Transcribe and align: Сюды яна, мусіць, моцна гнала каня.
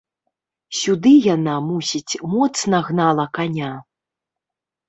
Сюды 0.77 1.11
яна, 1.35 1.53
мусіць, 1.67 2.19
моцна 2.33 2.77
гнала 2.89 3.25
каня. 3.41 3.73